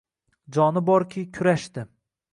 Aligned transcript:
Joni 0.57 0.83
borki, 0.89 1.23
kurashdi. 1.39 1.89